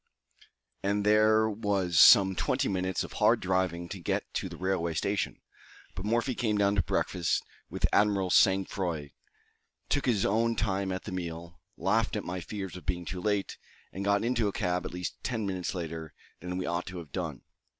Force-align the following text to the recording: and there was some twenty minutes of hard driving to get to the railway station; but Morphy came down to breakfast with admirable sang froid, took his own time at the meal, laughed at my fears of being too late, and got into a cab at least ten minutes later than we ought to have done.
and 0.81 1.05
there 1.05 1.47
was 1.47 1.99
some 1.99 2.33
twenty 2.35 2.67
minutes 2.67 3.03
of 3.03 3.13
hard 3.13 3.39
driving 3.39 3.87
to 3.87 3.99
get 3.99 4.23
to 4.33 4.49
the 4.49 4.57
railway 4.57 4.95
station; 4.95 5.39
but 5.93 6.03
Morphy 6.03 6.33
came 6.33 6.57
down 6.57 6.73
to 6.73 6.81
breakfast 6.81 7.43
with 7.69 7.85
admirable 7.93 8.31
sang 8.31 8.65
froid, 8.65 9.11
took 9.89 10.07
his 10.07 10.25
own 10.25 10.55
time 10.55 10.91
at 10.91 11.03
the 11.03 11.11
meal, 11.11 11.59
laughed 11.77 12.15
at 12.15 12.23
my 12.23 12.39
fears 12.41 12.75
of 12.75 12.83
being 12.83 13.05
too 13.05 13.21
late, 13.21 13.59
and 13.93 14.03
got 14.03 14.23
into 14.23 14.47
a 14.47 14.51
cab 14.51 14.87
at 14.87 14.91
least 14.91 15.21
ten 15.23 15.45
minutes 15.45 15.75
later 15.75 16.15
than 16.39 16.57
we 16.57 16.65
ought 16.65 16.87
to 16.87 16.97
have 16.97 17.11
done. 17.11 17.43